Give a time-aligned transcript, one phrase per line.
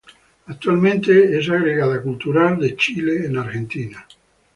[0.47, 4.03] Actualmente es Agregada Cultural de Chile en Argentina.